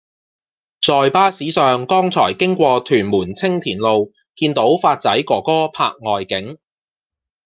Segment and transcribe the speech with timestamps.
[0.81, 6.57] 在巴士上剛才經過屯門青田路見到發仔哥哥拍外景